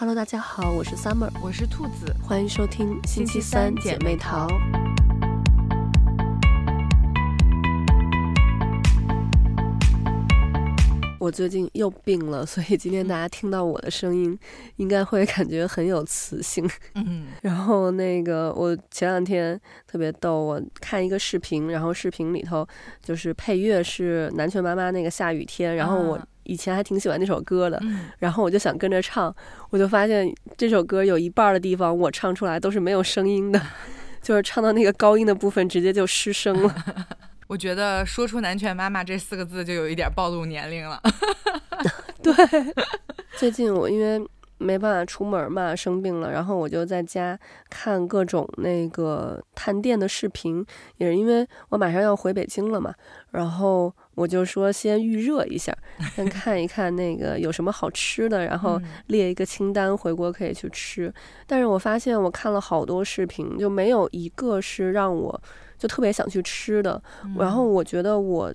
[0.00, 4.46] Hello，大家好，我是 Summer，我是兔子，欢迎收听星期三姐妹淘。
[11.18, 14.38] 我最近又病了，所以今天大家听到我的声音，
[14.76, 16.64] 应该会感觉很有磁性。
[16.94, 22.64] 嗯，然后那个我前两天特别逗，我看一个视频，然后视频里头
[23.02, 27.78] 就是配乐是南拳妈妈那个下雨天，然后我以前还挺喜欢那首歌的，
[28.18, 29.34] 然后我就想跟着唱，
[29.68, 30.26] 我就发现
[30.56, 33.60] 这首歌有一半的地方我唱出来都是没有声音的，
[34.22, 36.74] 就是唱到那个高音的部分直接就失声了。
[37.48, 41.00] 我觉得说出“南拳妈妈”这四个字就有一点暴露年龄了。
[42.22, 42.34] 对，
[43.36, 44.26] 最近我因为
[44.58, 47.38] 没办法出门嘛，生病了，然后我就在家
[47.70, 50.64] 看各种那个探店的视频，
[50.96, 52.92] 也是因为我马上要回北京了嘛，
[53.30, 55.72] 然后我就说先预热一下，
[56.14, 61.12] 先看一看那个有什么好吃的，然后列一个清单，回国可以去吃。
[61.46, 65.40] 但是我发现我看了好多视频，就没有一个是让我。
[65.78, 67.00] 就特别想去吃的，
[67.38, 68.52] 然后我觉得我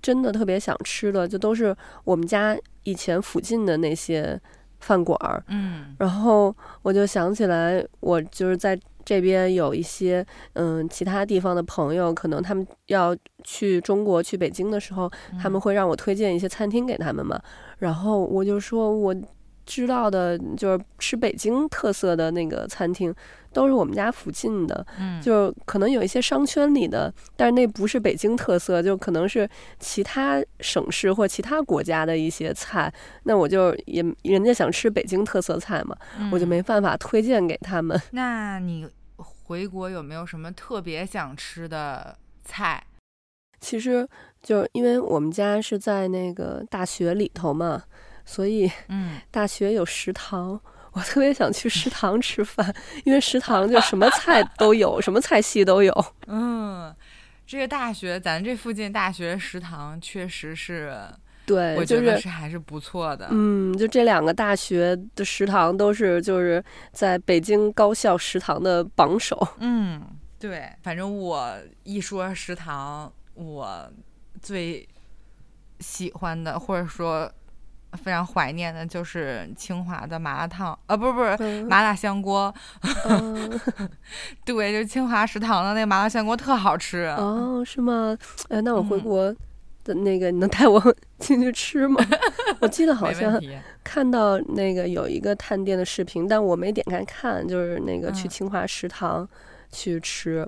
[0.00, 4.40] 真的特别想吃的，就都是我们家以前附近的那些
[4.80, 5.44] 饭馆儿。
[5.48, 8.74] 嗯，然后我就想起来，我就是在
[9.06, 17.40] 这边有一些嗯其他地方的朋友，可能他们要去中国去北京的时候，他们会让我推荐一些餐厅给他们嘛。
[17.78, 19.16] 然后我就说我
[19.64, 23.14] 知道的就是吃北京特色的那个餐厅。
[23.52, 29.48] 都是我们家附近的，嗯，就可能有一些商圈里的，但是那不是北京特色，就可能是
[29.80, 32.92] 其他省市或其他国家的一些菜。
[33.22, 37.98] 那我就也人家想吃北京特色菜嘛，嗯，我就没办法推荐给他们。
[38.12, 38.86] 那你
[39.46, 42.82] 回国有没有什么特别想吃的菜？
[43.60, 44.06] 其实
[44.42, 47.84] 就因为我们家是在那个大学里头嘛，
[48.24, 50.60] 所以嗯，大学有食堂。
[50.92, 55.92] 我特别想去食堂吃饭，因为食堂就什么菜都有，什么菜系都有。
[56.26, 56.92] 嗯，
[57.46, 60.98] 这个大学，咱这附近大学食堂确实是，
[61.46, 63.28] 对，我觉得是还是不错的。
[63.30, 66.62] 嗯，就这两个大学的食堂都是就是
[66.92, 69.48] 在北京高校食堂的榜首。
[69.60, 70.02] 嗯，
[70.38, 73.90] 对，反正我一说食堂，我
[74.42, 74.86] 最
[75.78, 77.30] 喜欢的或者说。
[78.02, 82.54] 非常怀念的就是清华的麻辣烫啊，不是不是麻辣香锅，
[83.08, 83.60] 嗯、
[84.44, 87.04] 对，就是清华食堂的那个麻辣香锅特好吃。
[87.16, 88.14] 哦，是吗？
[88.50, 89.34] 哎，那我回国
[89.86, 90.82] 的那个，你能带我
[91.18, 92.04] 进去吃吗？
[92.60, 93.40] 我记得好像
[93.84, 99.26] 看到那个有一个探店的视频，但我没点开看，就是那个去清华食堂
[99.70, 100.46] 去吃。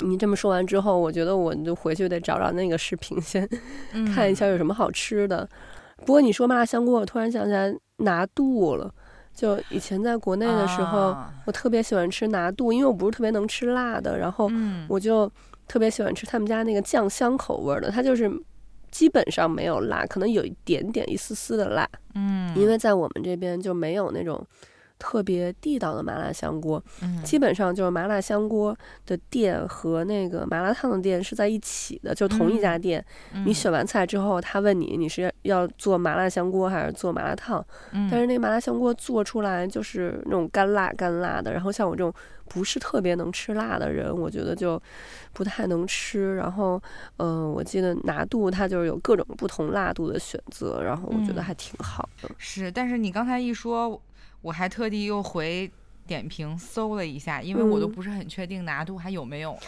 [0.00, 3.48] 嗯、你这么说完之后，我觉得我就回去得找找那个视频，先
[4.14, 5.38] 看一下有什么好吃的。
[5.38, 5.48] 嗯
[6.06, 8.88] 不过你说麻辣香锅，我突然想起来拿肚了。
[9.34, 14.48] 就以前在国内的时候，我特别喜欢吃拿肚，因为我不是特别能吃辣的，然后
[14.88, 15.28] 我就
[15.66, 18.30] 特别喜欢吃他们家那个酱香口味的，它就是
[18.98, 21.88] 基本上没有辣，可能有一点点一丝丝的辣。
[22.16, 24.44] 嗯，因为在我们这边就没有那种。
[24.98, 28.76] 特别地道的麻辣香锅，嗯，基本上就是麻辣香锅
[29.06, 33.04] 的店和那个麻辣烫的店是在一起的，就同一家店。
[33.32, 37.64] 嗯，你选完菜之后，他问你你是要做麻辣香锅还是做麻辣烫？
[37.92, 42.12] 嗯，但是那麻辣香锅做出来就是那种干辣干辣的，然后像我这种
[42.48, 44.82] 不是特别能吃辣的人，我觉得就
[45.32, 46.34] 不太能吃。
[46.34, 46.82] 然后，
[47.18, 52.28] 嗯、呃，我记得拿度它就是有各种不同辣度的选择，然后我觉得还挺好的。
[52.28, 54.00] 嗯，是，但是你刚才一说。
[54.42, 55.70] 我还特地又回
[56.06, 59.60] 点评搜了一下，因为我都不是很确定拿度还有没有了。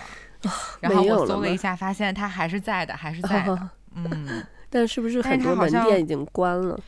[0.44, 0.50] 嗯、
[0.80, 3.52] 然后我搜了一下，发现它还是在的，还是在的。
[3.54, 6.78] 哦、嗯，但是不是很多门店已经关了？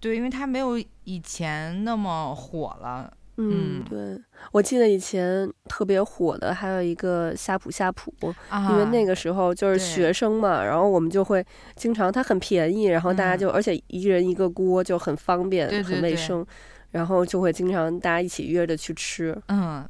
[0.00, 3.12] 对，因为它没有以前那么火了。
[3.36, 4.16] 嗯，对，
[4.52, 8.14] 我记得以前特别火的还有一个夏普夏普，
[8.48, 11.44] 啊，因为那个时候就是学生嘛，然后我们就会
[11.74, 16.46] 经常，它很便宜，然后大家就、嗯、而且一人一个锅就很方便，对对对，很卫生。
[16.94, 19.36] 然后就会经常大家一起约着去吃。
[19.48, 19.84] 嗯，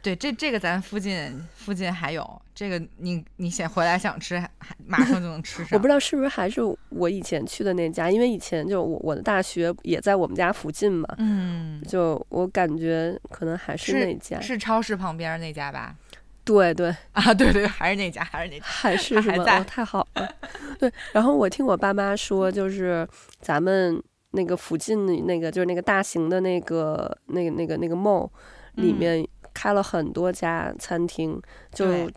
[0.00, 4.50] 对，这这个咱附近附近还有这个你，你你先回来想吃，还
[4.86, 5.68] 马上就能吃上。
[5.72, 11.06] 我不知道是不是还是我以前去的那家，因为以前就我我的大学也在我们家附近嘛。
[11.18, 15.94] 嗯，就我感觉可能还是那家，是，是超市旁边那家吧？
[16.42, 19.44] 对对啊，对对，还是那家，还是那家，还是什么？
[19.44, 20.34] 哦，太好了。
[20.78, 23.06] 对，然后我听我爸妈说，就是
[23.42, 24.02] 咱们。
[24.36, 28.28] 那个附近的那个就是那个大型的那个那个那个那个 mall
[28.74, 31.42] 里面开了很多家餐厅，嗯、
[31.72, 32.10] 就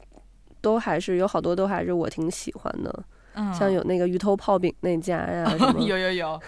[0.62, 6.42] 都还是有好多都还是我挺喜欢的，嗯、像有那个鱼头泡饼那家呀， 哦、有有有，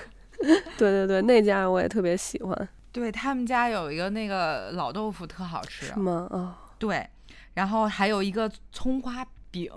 [0.77, 2.69] 对对对，那家我也特别喜欢。
[2.91, 5.85] 对他们家有一个那个老豆腐特好吃。
[5.85, 6.27] 是吗？
[6.29, 7.07] 啊、哦，对，
[7.53, 9.71] 然后还有一个葱花饼，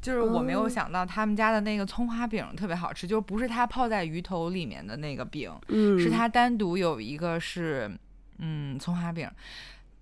[0.00, 7.90] 就是我没有想到他们家的那个葱花饼特别好吃，哦、就不是它泡在鱼头里面的那个饼，嗯，是它单独有一个是
[8.38, 9.28] 嗯葱花饼，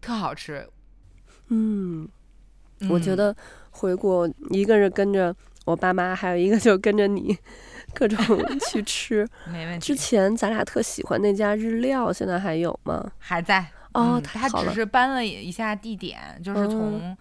[0.01, 0.69] 特好吃。
[1.49, 2.09] 嗯，
[2.91, 3.35] 我觉得
[3.71, 5.35] 回国一个是跟着
[5.65, 7.39] 我爸妈，还有一个就跟着你。
[7.93, 8.19] 各种
[8.67, 9.87] 去吃，没问题。
[9.87, 13.13] 之前咱俩特喜欢那家日料，现在还有吗？
[13.19, 13.61] 还在
[13.93, 17.17] 哦，嗯、他只是搬了一下地点，就是从、嗯、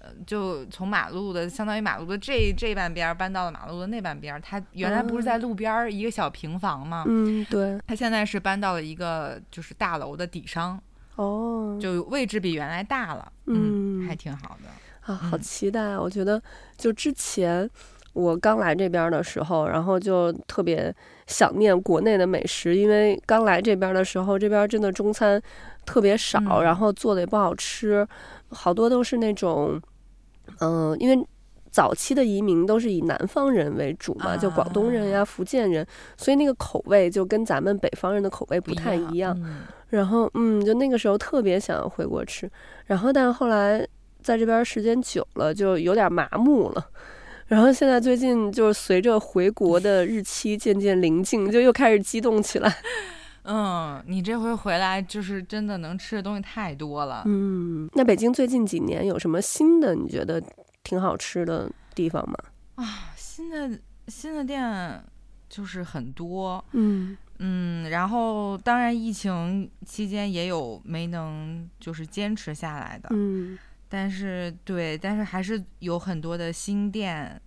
[0.00, 4.40] 呃，就从马路的相当于马路的这这半边搬到了马路的那半边。
[4.40, 7.04] 他原来不是在路边一个小平房吗？
[7.06, 7.78] 嗯，对。
[7.86, 10.80] 他现在是搬到了一个就是大楼的底商，
[11.16, 16.00] 哦，就位置比原来大了，嗯，嗯还挺好的啊，好期待啊！
[16.00, 16.42] 我觉得
[16.76, 17.68] 就之前。
[18.14, 20.92] 我刚来这边的时候，然后就特别
[21.28, 25.40] 想念国内的美食，因为刚来这边的时候，这边真的中餐
[25.86, 28.04] 特别少，嗯、然后做的也不好吃，
[28.50, 29.80] 好多都是那种，
[30.60, 31.26] 嗯、呃，因为
[31.70, 35.86] 早期的移民都是以南方人为主嘛，就广东人呀、福建人，
[36.16, 39.38] 所以那个口味就跟咱们北方人的口味不太一样。
[39.44, 42.50] 嗯、然后，嗯，就那个时候特别想要回国吃，
[42.86, 43.86] 然后但后来
[44.22, 46.86] 在这边时间久了，就有点麻木了。
[47.46, 52.76] 然后现在最近就是随着回国的日期渐渐临近，就又开始激动起来。
[53.50, 57.22] 嗯，你这回回来就是真的能吃的东西太多了。
[57.24, 60.42] 嗯，那北京最近几年有什么新的你觉得
[60.84, 62.36] 挺好吃的地方吗？
[62.74, 65.02] 啊，新的新的店
[65.48, 66.62] 就是很多。
[66.72, 73.08] 嗯嗯，然后当然疫情期间也有没能就是坚持下来的。
[73.12, 73.58] 嗯。
[73.88, 77.40] 但是对，但是还是有很多的新店，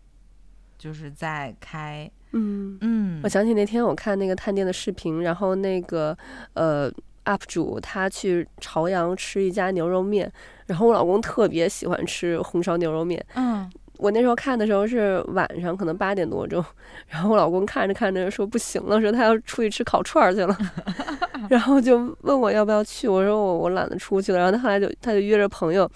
[0.81, 2.09] 就是在开。
[2.31, 6.17] 嗯嗯，我想起那天我看那个探店的视频，然后那个
[6.53, 6.91] 呃
[7.25, 10.31] UP 主他去朝阳吃一家牛肉面，
[10.65, 13.23] 然后我老公特别喜欢吃红烧牛肉面。
[13.35, 16.63] 嗯，我那时候看的时候是晚上，可能八点多钟，
[17.07, 20.57] 然后我老公看着看着说不行了，说他要出去吃烤串去了。
[21.47, 24.39] 然后就问我要不要去，我说我我懒得出去了。
[24.39, 25.87] 然后他后来就他就约着朋友。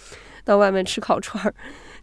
[0.43, 1.51] 到外面吃烤串儿，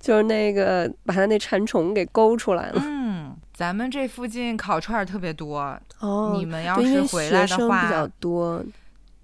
[0.03, 2.83] 就是那个把他那馋虫给勾出来了。
[2.85, 5.79] 嗯，咱们这附近烤串儿特别多。
[6.01, 8.63] 哦，你们要是回来的话，比较多。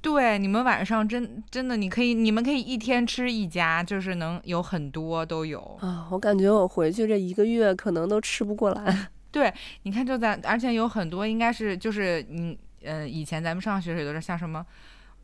[0.01, 5.59] 对，你们晚上真真的，你可以，你们可以一天吃一家，就是能有很多都有。
[5.81, 9.09] 啊，我感觉我回去这一个月可能都吃不过来。
[9.33, 9.53] 对，
[9.83, 14.65] 你看就在，而且有很多应该是就是你，呃，以前咱们上学时候都是像什么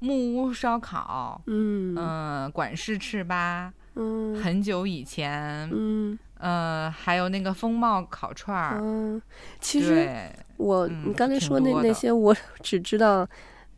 [0.00, 3.70] 木屋烧烤，嗯嗯、呃，管事笥粑。
[3.96, 9.22] 嗯，很久以前，嗯，呃，还有那个风貌烤串儿，嗯，
[9.60, 10.08] 其实
[10.56, 13.24] 我、嗯、你刚才说那那些，我 只知道，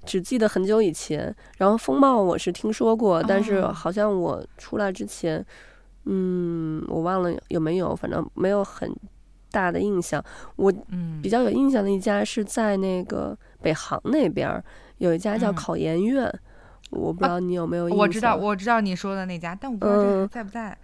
[0.06, 1.34] 只记得很久以前。
[1.58, 5.44] 然后风貌我是听说过，但是好像我出来之前，哦、
[6.06, 8.90] 嗯，我忘了有没有，反正没有很
[9.50, 10.24] 大的印象。
[10.56, 10.72] 我
[11.22, 14.62] 比较有印象的一家是在那个北航那边
[14.96, 16.24] 有一家叫考研院。
[16.26, 16.40] 嗯
[16.96, 17.98] 我不知道你有没有印象？
[17.98, 20.76] 我知道，我知道你说的那家，但我不知道这在不在。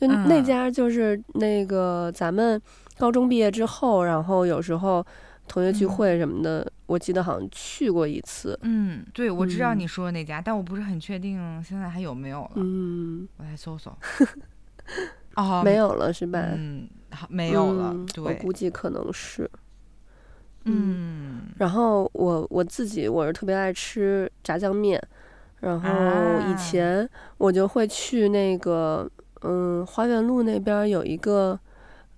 [0.00, 2.60] 嗯、就那家就是那个咱们
[2.98, 5.04] 高中毕业之后，然后有时候
[5.46, 8.58] 同学聚会什么的，嗯、我记得好像去过一次。
[8.62, 12.50] 嗯，对，我知道你说的那家，嗯、但我不是很确定现在还有没有了。
[12.54, 13.94] 嗯，我来搜搜。
[15.36, 16.40] 哦，没有了是吧？
[16.56, 16.88] 嗯，
[17.28, 17.92] 没有了。
[17.94, 19.50] 嗯、对，我估计可能是。
[20.64, 24.98] 嗯，然后我我自己我是特别爱吃炸酱面。
[25.60, 29.08] 然后以前我就会去那个，
[29.42, 31.58] 嗯，花园路那边有一个，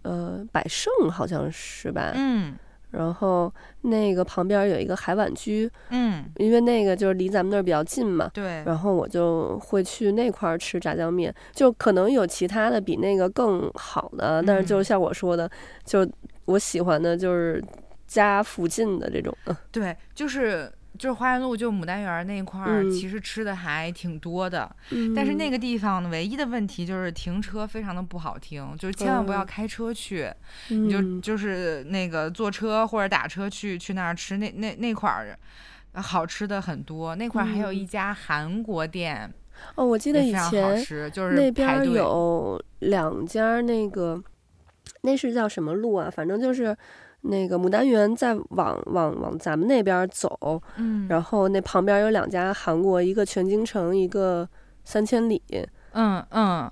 [0.03, 2.13] 呃，百盛好像是吧？
[2.15, 2.55] 嗯。
[2.93, 8.31] 然后那个旁边有一个海碗居，嗯，因为那个就是离咱们那儿比较近嘛。
[8.35, 8.63] 对。
[8.67, 15.51] 然后我就会去那块儿吃炸酱面，就可能有其他的比那个更好的，但是就是像我说的，
[15.85, 16.07] 就
[16.45, 17.65] 我喜欢的就是
[18.07, 19.35] 家附近的这种。
[19.71, 20.71] 对，就是。
[20.99, 24.71] 就是花园路，就牡丹园那块儿，其实吃的还挺多的。
[24.91, 30.31] 嗯、但是那个地方呢，唯一的问题就是停车非常的不好停，就是千万不要开车去，
[30.71, 34.37] 嗯、你就就是那个坐车或者打车去去那儿吃。
[34.37, 35.37] 那那那块儿
[35.95, 39.23] 好吃的很多，那块儿还有一家韩国店。
[39.25, 39.33] 嗯、
[39.77, 44.23] 哦，我记得以前就是那边有两家，那个
[45.01, 46.11] 那是叫什么路啊？
[46.11, 46.77] 反正就是。
[47.23, 54.49] 那个牡丹园再往往往咱们那边走，嗯，然后那旁边有两家韩国，一个全京城，一个
[54.85, 55.41] 三千里，
[55.93, 56.71] 嗯嗯，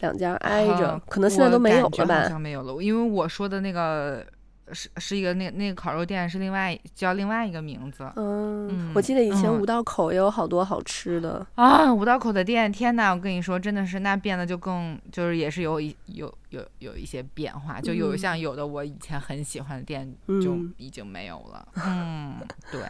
[0.00, 2.22] 两家挨着，可能现在都没有了吧？
[2.22, 4.24] 好像没有了，因为我说的那个
[4.72, 8.10] 是是一个那那个烤肉店是另外叫另外一个名字。
[8.16, 11.92] 嗯，嗯我记得以前五道口也有好多好吃的、嗯、啊。
[11.92, 20.10] 五道口的店，天呐，我跟你说，真的是那变得就更就是也是有一有有有一些变化，就有像有的我以前很喜欢的店
[20.42, 21.68] 就已经没有了。
[21.84, 22.82] 嗯，嗯对。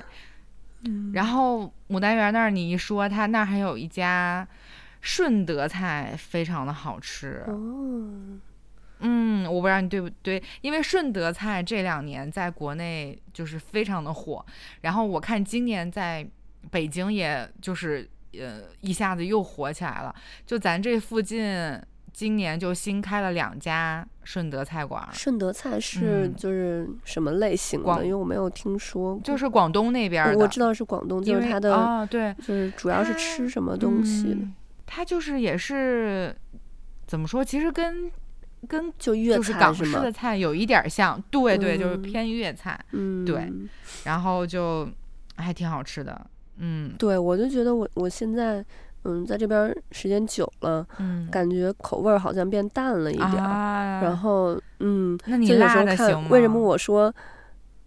[1.13, 4.47] 然后牡丹园那儿你一说，他那儿还有一家
[5.01, 7.43] 顺德菜，非常的好吃。
[7.49, 8.39] 哦。
[9.07, 14.45] 嗯，我不知道你对不对，因为顺德菜这两年在国内就是非常的火，
[14.81, 16.27] 然后我看今年在
[16.71, 20.15] 北京也就是呃一下子又火起来了，
[20.47, 21.79] 就咱这附近
[22.15, 25.07] 今年就新开了两家顺德菜馆。
[25.13, 27.93] 顺德菜是就是什么类型的？
[27.97, 29.21] 嗯、因为我没有听说。
[29.23, 30.39] 就是广东那边的。
[30.39, 34.41] 我知道是广东，就是它的啊，对，就是主要是吃什么东西的？
[34.87, 36.35] 它、嗯、就是也是
[37.07, 37.45] 怎么说？
[37.45, 38.11] 其实跟
[38.67, 43.53] 跟就粤菜就是港式的菜有一点像，对对，就是偏粤菜，嗯，对，
[44.05, 44.89] 然后就
[45.37, 46.27] 还挺好吃的，
[46.59, 48.65] 嗯，对，我就觉得我我现在
[49.05, 56.29] 嗯在这边时间久了，嗯，感觉口味好像变淡了一点，啊、然后嗯，那你辣的行吗？
[56.31, 57.15] 为什么我说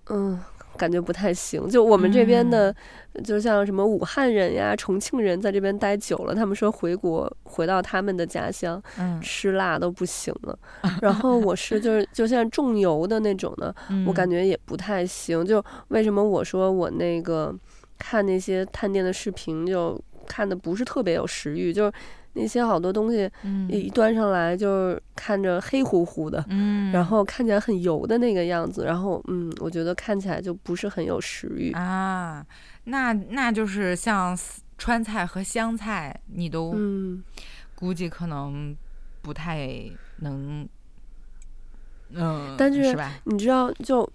[0.10, 0.40] 嗯？
[0.78, 2.74] 感觉不太行，就我们这边的，
[3.14, 10.58] 嗯、就像什么武汉人呀、重庆人，在这边待久了，他们说回国回到他们的家乡，嗯、吃辣都不行了。
[11.02, 15.46] 然后我是就是就像重油的那种的，嗯、我感觉也不太行。
[15.46, 17.54] 就为什么我说我那个
[17.98, 21.92] 看那些探店的视频，就看的不是特别有食欲，就。
[22.38, 23.30] 那些好多东西，
[23.68, 32.46] 一端上来就是看着黑乎乎的，嗯，然后看起来很油的那个样子，然后嗯，我觉得看起来就不是很有食欲啊。
[32.86, 34.38] 那那就是像
[34.78, 37.24] 川菜和湘菜，你都嗯，
[37.76, 38.76] 估计可能
[39.22, 39.68] 不太
[40.18, 40.68] 能，
[42.12, 42.98] 嗯，但是，是？
[43.26, 44.08] 你知道，就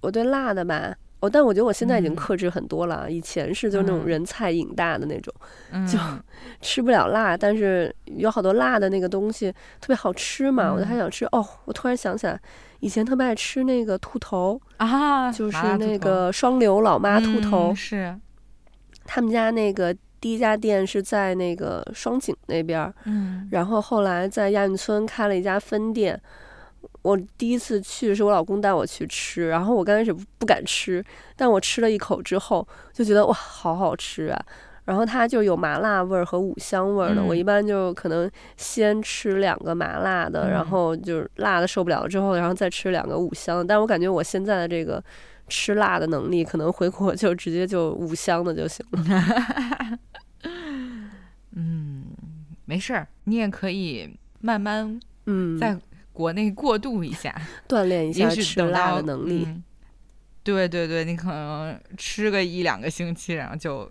[0.00, 0.96] 我对辣的吧。
[1.26, 3.04] 哦，但我觉得我现在已经克制很多了。
[3.06, 5.34] 嗯、以前是就那种人菜瘾大的那种，
[5.72, 5.98] 嗯、就
[6.62, 11.24] 吃不了辣，但是有好多辣的那个东西特别好吃嘛，嗯、我就还想吃。
[11.26, 12.40] 哦，我突然想起来，
[12.80, 18.16] 以前特别爱吃那个兔头啊，就是那个双流老妈兔头，嗯、是
[19.04, 26.20] 他们家那个第一家店是在那个双井那边，嗯，然后后来在亚运村开了一家分店。
[27.06, 31.04] 我第一次去是我老公带我去吃，然后我刚开始不敢吃，
[31.36, 34.46] 但我吃了一口之后就觉得哇，好好吃啊！
[34.86, 43.64] 然后它就有麻辣味儿和五香味儿的，嗯、我一般就可能先吃两个麻辣的，嗯、然后就是辣的受不了了之后，然后再吃两个五香的。
[43.64, 45.02] 但我感觉我现在的这个
[45.48, 49.98] 吃辣的能力，可能回国就直接就五香的就行了。
[51.54, 52.04] 嗯，
[52.64, 54.08] 没事儿，你也可以
[54.40, 55.76] 慢慢嗯在。
[56.16, 59.44] 国内过渡一下， 锻炼一下吃辣的能力。
[59.46, 59.62] 嗯、
[60.42, 63.90] 对对对，你可能吃个一两个星期，然后就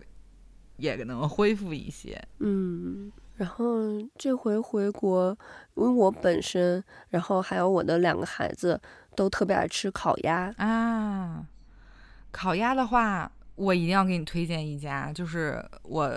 [0.77, 2.19] 也能恢复一些。
[2.39, 3.77] 嗯，然后
[4.17, 5.37] 这回回国，
[5.75, 8.81] 因为我本身，然后还有我的两个孩子
[9.15, 11.45] 都特别爱吃烤鸭啊。
[12.31, 16.11] 烤鸭的话，我一定要给你推荐一家，就是我。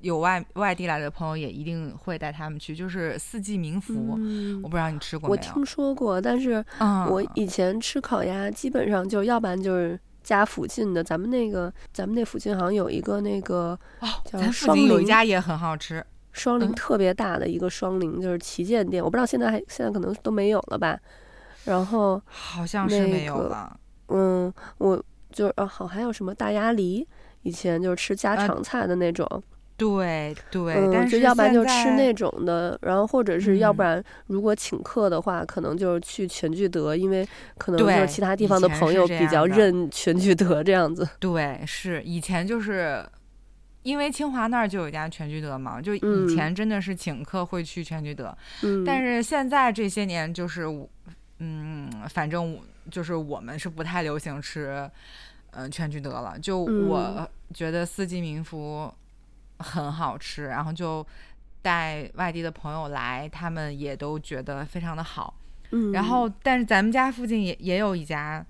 [0.00, 5.40] 有外外地来的朋友也一定会带他们去，就是四季民福，嗯、我不知道你吃过没有？
[5.40, 6.64] 我听说过，但是
[7.08, 13.78] 我以前吃烤鸭，基本上就要不然就是家附近的，咱们那个咱们那附近好像有一个那个
[14.24, 20.98] 叫双林，有一家也很好吃，双林特别大的一个双林，就是旗舰店，我不知道现在还现在可能都没有了吧？
[21.64, 27.06] 然后好像是没有了，嗯，我就是啊好还有什么大鸭梨，
[27.42, 29.26] 以前就是吃家常菜的那种。
[29.32, 29.42] 嗯
[29.78, 37.28] 对对，嗯、但是就要不然就吃那种的，然后或者是要不然如果请客的话，嗯、可能就是去全聚德，因为
[37.58, 41.06] 可能就是其他地方的朋友比较认全聚德这样子。
[41.20, 43.04] 对，是以前就是
[43.82, 50.64] 因为清华那儿就有一家全聚德嘛，就以前真的是请客会去全聚德，嗯、但是现在这些年就是，
[51.40, 52.58] 嗯，反正
[52.90, 54.90] 就是我们是不太流行吃，
[55.50, 56.38] 嗯、呃，全聚德了。
[56.40, 58.90] 就我觉得四季民福。
[59.58, 61.06] 很好吃，然后就
[61.62, 65.34] 带外地的朋友来，他们也都觉得非常的好。
[65.70, 68.44] 嗯，然后但是咱们家附近也也有一家，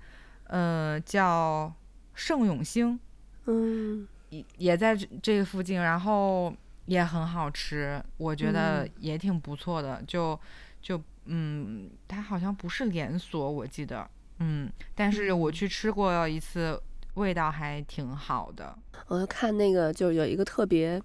[0.45, 1.73] 呃，叫
[2.13, 2.99] 盛永兴，
[3.45, 6.53] 嗯，也也在这个附近，然后
[6.85, 9.97] 也很好吃，我觉得也挺不错的。
[10.01, 10.39] 嗯、就
[10.81, 14.07] 就嗯，它好像不是连锁，我记得，
[14.39, 16.81] 嗯，但是我去吃过一次。
[17.17, 18.73] 味道还挺好的。
[19.07, 21.01] 我看那个，就有一个特别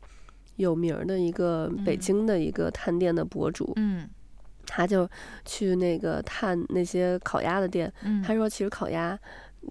[0.56, 4.08] 有名的一个北京的一个探店的博主，嗯，
[4.66, 5.08] 他就
[5.44, 9.18] 去那个探那些烤鸭的店，嗯、他说其实烤鸭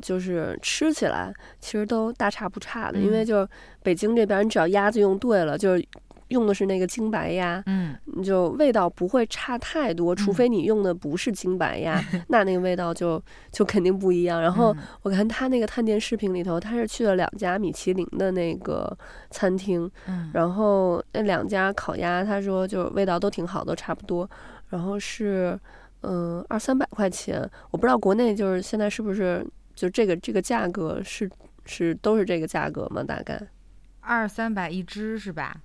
[0.01, 3.47] 就是吃起来其实都大差不差的，嗯、因为就是
[3.83, 5.87] 北京这边，你只要鸭子用对了，就是。
[6.31, 13.21] 用的是那个京白鸭，嗯，就味道不会差太多，除非你用的不是京白鸭，嗯、那那个味道就
[13.51, 14.41] 就肯定不一样。
[14.41, 18.97] 然后我看他那个探店视频里头，他是去了两家米其林的那个
[19.29, 24.29] 餐厅，嗯，然后那两家烤鸭，他说就味道都挺好，都差不多。
[24.69, 25.59] 然后是
[26.01, 29.45] 嗯二三百块钱，我不知道国内就是现在是不是
[29.75, 31.29] 就这个这个价格是
[31.65, 33.03] 是都是这个价格吗？
[33.03, 33.41] 大概
[33.99, 35.57] 二三百一只是吧？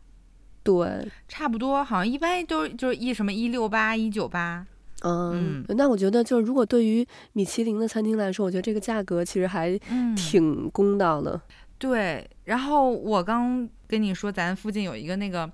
[0.67, 4.67] 对，差不多，好像一般都就是一什么一六八一九八，
[5.03, 9.79] 嗯，那我觉得就是如果对于米其林的餐厅来说，我觉得这个价格其实还
[10.17, 11.41] 挺公道的。
[11.49, 15.49] 嗯、对，然后我刚跟你说，咱附近有一个那个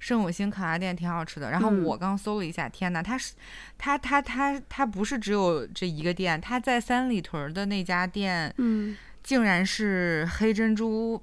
[0.00, 3.34] 圣母星烤鸭店挺好吃的，然后我刚搜了一下，嗯、天呐，它是
[3.78, 11.22] 它它它它不是只有这一个店，它在三里屯的那家店，嗯，竟然是黑珍珠，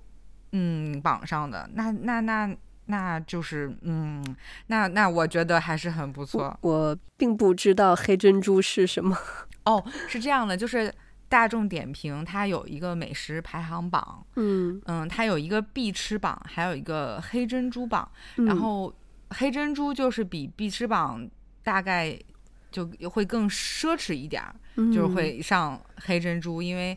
[0.53, 2.55] 嗯，榜上的，那那那。
[2.87, 4.23] 那那就是，嗯，
[4.67, 6.57] 那那我觉得还是很不错。
[6.61, 9.17] 我，我并不知道黑珍珠是什么。
[9.65, 10.93] 哦，是这样的，就是
[11.27, 18.09] 大众点评它有一个美食排行榜，嗯嗯，它有一个必吃榜，还有一个黑珍珠榜。
[18.37, 18.93] 嗯、然后
[19.31, 21.27] 黑珍珠就是比必吃榜
[21.63, 22.17] 大概
[22.71, 26.95] 就会更奢侈一点儿，嗯、就是会上黑珍珠，因为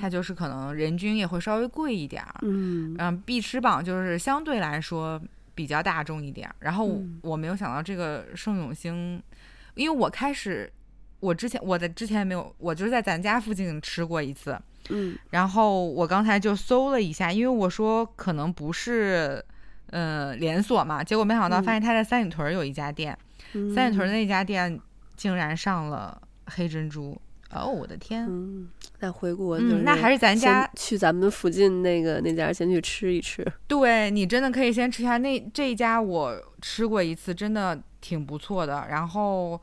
[0.00, 2.34] 它就是可能人均也会稍微贵一点儿。
[2.42, 2.94] 嗯。
[2.98, 5.20] 嗯，必吃榜就是相对来说。
[5.52, 9.22] 比较大众一点，然后我没有想到这个盛永兴，嗯、
[9.74, 10.72] 因为我开始
[11.18, 14.58] 我之前我在之前没有，我就是在咱家附近吃过一次，
[14.88, 19.44] 嗯，然后我刚才就搜了一下，因为我说可能不是
[19.90, 23.18] 呃连锁嘛，结果没想到发现他在三里屯有一家店，
[23.52, 24.80] 嗯、三里屯那家店
[25.14, 26.18] 竟然上了
[26.50, 27.16] 黑珍珠。
[27.52, 28.26] 哦，我的天！
[28.28, 28.68] 嗯，
[29.00, 33.44] 那回国嗯，那还是咱家去咱们附近那个那家先去吃一吃。
[33.66, 38.86] 对，你真的可以先吃一下那这一家，我吃过一次，真的挺不错的。
[38.88, 39.60] 然后，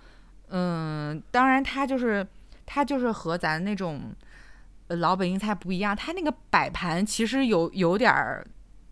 [0.49, 2.27] 嗯，当然它就是
[2.65, 4.13] 它就是和咱那种
[4.89, 8.45] 老北京菜不一样，它那个摆盘其实有有点儿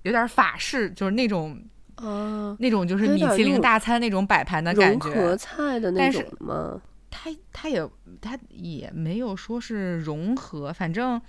[0.03, 1.59] 有点儿法式，就是那种
[1.95, 6.81] 啊，那种就是米其林大餐那种摆盘的感觉，融合菜的那种吗？
[7.25, 7.87] 他他也
[8.21, 11.19] 他也没有说是融合，反正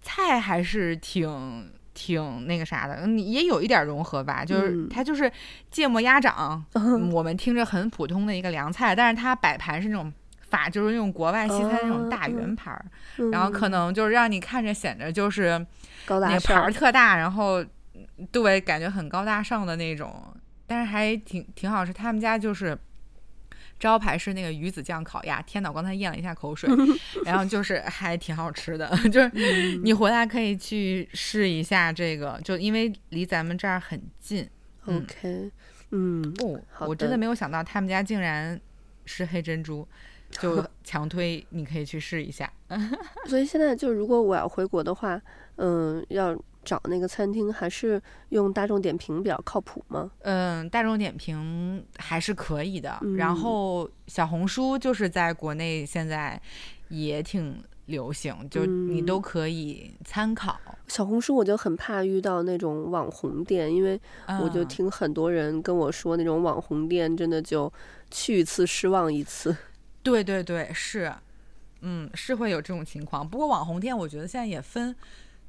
[0.00, 5.30] 菜还是挺挺那个啥的，你也有一点融合吧，就是它就是
[5.72, 10.12] 芥末鸭掌， 嗯、我们听着很普通的一个凉菜，但是它摆盘是那种
[10.48, 12.80] 法，就是那种国外西餐那种大圆盘，
[13.18, 15.66] 嗯、然后可能就是让你看着显着就是
[16.06, 17.64] 高大上，盘特大，然后
[18.30, 20.32] 对，感觉很高大上的那种，
[20.64, 22.78] 但是还挺挺好吃，他们家就是。
[23.78, 25.68] 招牌是那个鱼子酱烤鸭，天哪！
[25.68, 26.70] 我刚才咽了一下口水，
[27.24, 34.48] 然后就是还挺好吃的，就是你回来可以去试一下这个，就因为离咱们这儿很近。
[34.86, 35.50] OK，
[35.90, 38.58] 嗯，哦，我真的没有想到他们家竟然
[39.04, 39.86] 是黑珍珠，
[40.30, 42.50] 就 强推你可以去试一下。
[43.26, 45.20] 所以现在就如果我要回国的话，
[45.56, 46.36] 嗯，要。
[46.64, 50.10] 找那个餐厅还是用大众点评比较靠谱吗？
[50.22, 52.98] 嗯，大众点评还是可以的。
[53.02, 56.40] 嗯、然后小红书就是在国内现在
[56.88, 60.58] 也挺流行，就你都可以参考。
[60.66, 64.00] 嗯、小红书我就很怕遇到那种网红店，因为
[64.40, 67.72] 我就听很多人跟我说，那种网红店真的就
[68.10, 69.54] 去一次失望一次。
[70.02, 71.12] 对对对，是，
[71.82, 73.28] 嗯，是会有这种情况。
[73.28, 74.96] 不过网红店我觉得现在也分。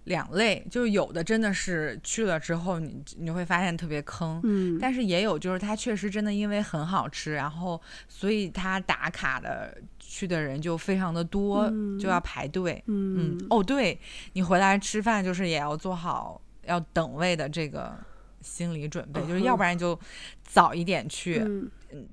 [0.05, 13.99] 两类，就是有的真的是去了之后你，你你会发现特别坑，嗯，但是也有就是它确实真的因为很好吃，然后所以它打卡的去的人就非常的多，嗯、就要排队，嗯，嗯，哦，对，
[14.33, 17.97] 你回来吃饭就是也要做好要等位的这个
[18.41, 19.99] 心理准备，嗯、就是要不然就
[20.43, 21.69] 早一点去，嗯，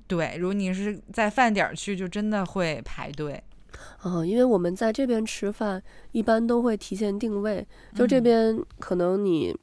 [0.07, 3.41] 对，如果你是在饭点去，就真的会排队。
[4.03, 5.81] 哦，因为我们在这边吃饭，
[6.11, 7.65] 一般都会提前定位。
[7.95, 9.55] 就这边可能你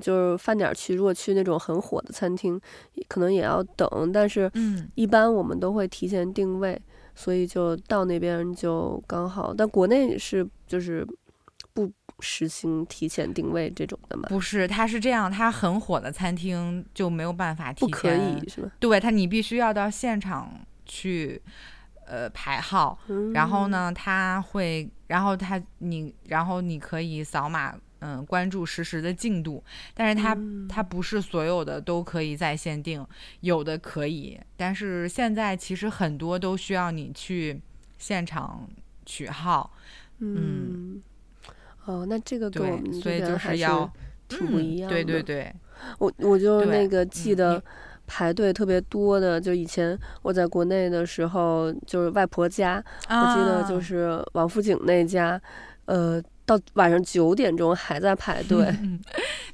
[0.00, 2.60] 就是饭点去，如果去那种很火的餐厅，
[3.08, 4.10] 可能也要等。
[4.12, 4.50] 但是，
[4.94, 6.80] 一般我们都会提前定位，
[7.14, 9.54] 所以就到那边就刚好。
[9.54, 11.06] 但国内是就是
[11.72, 11.90] 不
[12.20, 14.24] 实行提前定位这种的吗？
[14.28, 18.70] 不是，它是这样，它很火的餐厅就没有办法提前，不可以是吧？
[18.80, 20.50] 对，它你必须要到现场
[20.86, 21.42] 去。
[22.06, 22.98] 呃，排号，
[23.32, 29.62] 然后呢，他会，然后他你，然后你可以扫码，嗯、嗯关注实时的进度，
[29.94, 33.04] 但是它、嗯、它不是所有的都可以在线定，
[33.40, 37.60] 有的可以，但是现在其实很多都需要你去
[37.98, 38.68] 现场
[39.06, 39.70] 取号。
[40.18, 41.02] 嗯，嗯。
[41.86, 43.92] 哦，那这个跟我们所以就是要
[44.26, 44.96] 挺不一样的。
[44.96, 45.54] 嗯、对对对，
[45.98, 47.62] 我我就那个记得
[48.06, 55.40] 排队特别多的，就以前我在国内的时候，就是外婆家，啊、我记得就是王府井那家，
[55.86, 58.72] 呃，到晚上九点钟还在排队。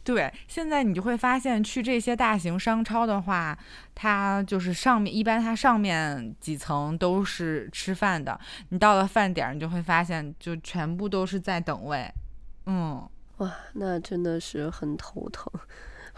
[0.03, 3.57] 对，现在你就会发现，去这些大型商超的话，
[3.95, 8.39] 它就是上面一般它上面几层都是吃饭的，
[8.71, 12.11] 你到了饭点儿，你就会发现就全部都是在等位。
[12.67, 15.53] 嗯，哇，那真的是很头疼。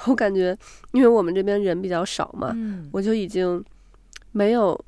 [0.06, 0.56] 我感觉，
[0.92, 3.62] 因为我们这边人比较少嘛，嗯、我就已经
[4.32, 4.78] 没有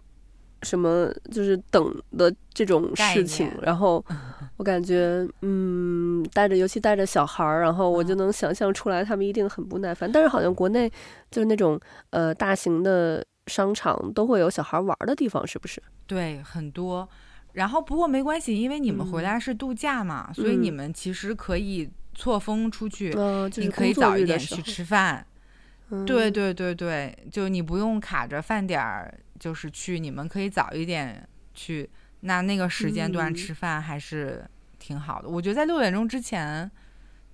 [0.63, 3.51] 什么就是等的这种事情。
[3.63, 4.05] 然后
[4.57, 10.11] 我感觉，嗯，带着尤其带着小孩儿，然后我就能想象出来，他们一定很不耐烦。
[10.11, 10.91] 嗯、但是好像国内
[11.31, 11.79] 就是那种
[12.11, 15.83] 呃大型的商场都会有小孩玩的地方，是不是？
[16.07, 17.09] 对，很多。
[17.53, 21.89] 然后不过没关系，因为你们回来是度假嘛，嗯、所以你们其实可以。
[22.15, 25.27] 错峰出去，哦就是、你可以早一点去吃饭。
[25.91, 31.91] 嗯、对对对对，就你不用卡着饭点儿，就是去，你们可以早一点去。
[32.21, 34.49] 那那个时间段吃饭还是
[34.79, 35.29] 挺好的。
[35.29, 36.71] 嗯、我觉得在六点钟之前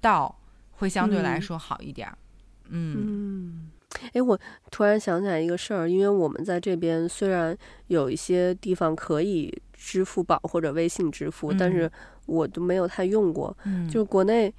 [0.00, 0.36] 到
[0.72, 2.12] 会相对来说好一点。
[2.70, 3.69] 嗯。
[4.02, 4.10] 嗯。
[4.14, 4.38] 哎，我
[4.70, 7.56] 突然想起来一个事儿，因为我们在这边虽然
[7.88, 11.90] 有一些地方可以支付宝或者微信支付，嗯、但是
[12.26, 13.56] 我都没有太用过。
[13.64, 14.52] 嗯，就是国内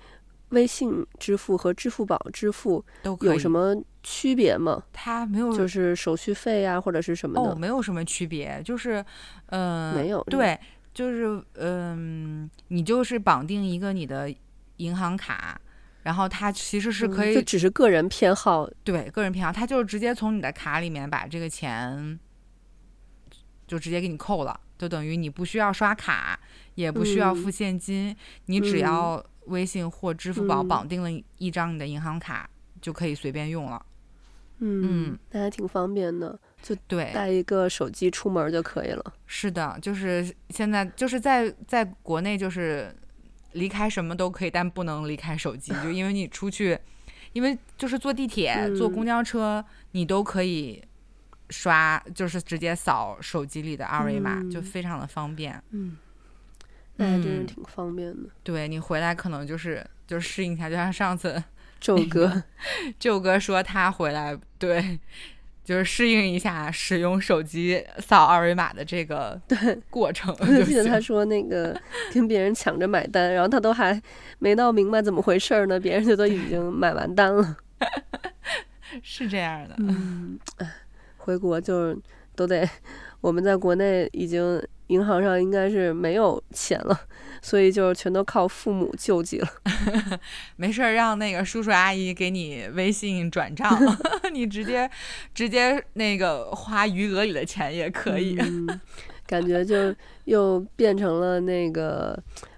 [0.50, 2.84] 微信支付和支付宝支付
[3.22, 4.84] 有什么区别吗？
[4.92, 7.52] 它没有，就是手续费呀、啊、或者是什么的？
[7.52, 9.04] 哦，没有什么区别，就是
[9.48, 10.22] 嗯，呃、没有。
[10.26, 10.60] 对，
[10.94, 14.34] 就是嗯、呃，你就是绑定一个你的
[14.78, 15.60] 银行卡。
[16.04, 22.20] 然后它其实是可以，嗯、就只是个人偏好，对，个人偏好，它就是直接从你的卡里面把这个钱
[23.68, 26.40] 就直接给你扣了，就等于你不需要刷卡，
[26.74, 28.16] 也不需要付现金，嗯、
[28.48, 33.86] 你只要微信或支付宝绑定了一张你的银行卡，嗯、就可以随便用了。
[34.58, 39.14] 嗯，那还挺方便的，就对，带一个手机出门就可以了。
[39.28, 42.96] 是的，就是现在就是在在国内就是。
[43.54, 46.78] 离开什么都可以，但不能离开手机， 就因为你出去，
[47.34, 50.84] 因为就是坐地铁、嗯、坐公交车，你都可以
[51.50, 55.62] 刷，就是直接扫手机里的二维码，嗯、就非常的方便。
[55.72, 55.98] 嗯，
[56.96, 58.30] 那还真是挺方便的。
[58.44, 61.44] 对，你回来可能就是就适应一下，就像上次
[61.80, 62.44] 宙哥，
[63.00, 65.00] 宙哥说他回来对。
[65.72, 69.58] 就是适应一下使用手机扫二维码的这个 对
[69.90, 70.36] 过程。
[70.42, 71.80] 我就记得他说那个
[72.14, 74.00] 跟别人抢着买单，然后他都还
[74.40, 77.56] 没闹明白怎么回事呢，别人就都已经买完单了。
[79.02, 79.76] 是这样的。
[79.78, 80.38] 嗯，
[81.16, 81.98] 回国就
[82.36, 82.70] 都得，
[83.22, 87.00] 我们在国内已经银行上应该是没有钱了。
[87.44, 89.48] 所以就全都靠父母救济了。
[90.58, 93.68] 没事儿，让那个叔叔阿姨给你微信转账，
[94.32, 94.88] 你直接
[95.34, 98.38] 直接那个花余额里的钱也可以。
[98.40, 98.80] 嗯，
[99.26, 99.92] 感觉就
[100.26, 102.16] 又变成了那个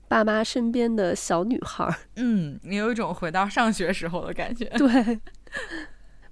[0.09, 1.89] 爸妈身边的小女孩。
[2.17, 4.65] 嗯，你有一种回到上学时候的感觉。
[4.77, 5.17] 对，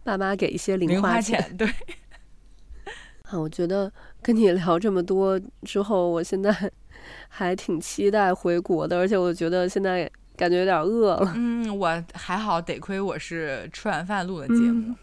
[0.04, 1.40] 爸妈给一些零花钱。
[1.40, 1.70] 零花钱，对。
[3.32, 3.92] 啊，我觉得
[4.22, 6.54] 跟你聊这么多之后，我现在。
[7.30, 11.34] 还挺期待回国的，而且我觉得现在感觉有点饿了。
[11.36, 14.94] 嗯，我还好，得亏我是吃完饭录的节目，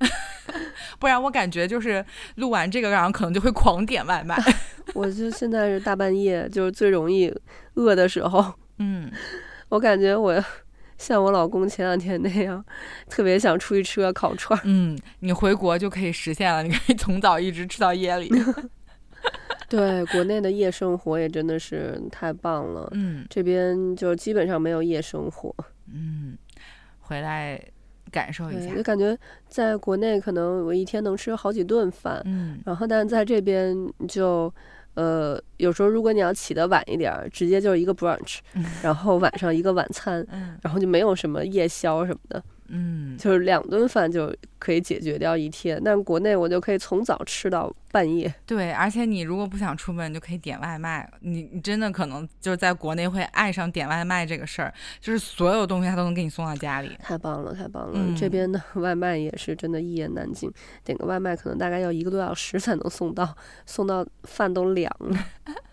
[0.00, 0.10] 嗯、
[0.98, 4.36] 不然我感觉就是录完这个，然后可能就会狂点外卖。
[4.92, 7.32] 我就现在是大半夜，就是最容易
[7.74, 8.52] 饿的时候。
[8.78, 9.08] 嗯，
[9.68, 10.42] 我感觉我
[10.98, 12.64] 像我老公前两天那样，
[13.08, 14.58] 特别想出去吃个烤串。
[14.64, 18.30] 嗯，你回国就可以实现了，你可以从早一直吃到夜里。
[19.68, 22.88] 对，国内的夜生活也真的是太棒了。
[22.92, 25.52] 嗯，这边就基本上没有夜生活。
[25.92, 26.38] 嗯，
[27.00, 27.60] 回来
[28.12, 28.72] 感受一下。
[28.72, 32.22] 就感觉在国内可能我一天能吃好几顿饭。
[32.26, 34.52] 嗯，然后但是在这边就，
[34.96, 42.42] 呃，有时候如果你要起得晚一点，直接就是一个 brunch，嗯，然后晚上一个晚餐，嗯，然后就没有什么夜宵什么的。
[42.68, 48.32] 嗯，就是两顿饭就可以解决掉一天，但国内我就可以从早吃到半夜。
[48.44, 51.08] 对，而且你如果不想出门，就可以点外卖。
[51.20, 56.96] 你你真的可能就是在国内会爱上点外卖这个事儿，就是所有东西他都能给你送到家里。
[57.02, 57.92] 太棒了，太棒了！
[57.94, 60.50] 嗯、这边的外卖也是真的一言难尽，
[60.84, 65.18] 点个外卖可能大概要一个多小时才能送到，送到饭都凉了。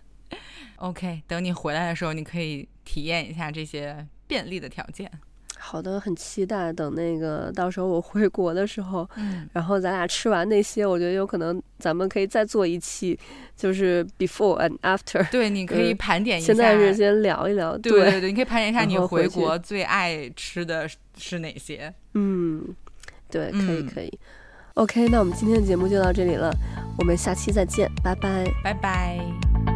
[0.77, 4.07] OK，等你回来的时候，你可以体验一下这些。
[4.25, 5.11] 便利的条件。
[5.65, 13.17] 好的，很期待等那个到时候我回国的时候，嗯，然后咱俩吃完那些，我觉得有可能咱们可以再做一期，
[13.55, 15.25] 就是 before and after。
[15.31, 16.47] 对，你可以盘点一下。
[16.47, 17.77] 现在是先聊一聊。
[17.77, 21.93] 对 对对，你可以盘点一下你回国最爱吃的是哪些。
[22.13, 22.63] 嗯，
[23.31, 24.07] 对，可以可以。
[24.07, 24.19] 嗯、
[24.75, 26.51] OK，那我们今天的节目就到这里了，
[26.99, 29.72] 我们下期再见，拜拜，拜拜。